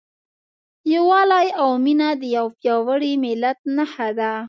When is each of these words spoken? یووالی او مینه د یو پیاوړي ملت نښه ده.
یووالی 0.93 1.47
او 1.61 1.69
مینه 1.83 2.09
د 2.21 2.23
یو 2.37 2.47
پیاوړي 2.59 3.11
ملت 3.25 3.59
نښه 3.75 4.09
ده. 4.19 4.31